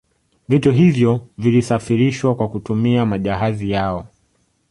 Vitu 0.49 0.71
hivyo 0.71 1.27
vilisafirishwa 1.37 2.35
kwa 2.35 2.49
kutumia 2.49 3.05
majahazi 3.05 3.71
yao 3.71 4.07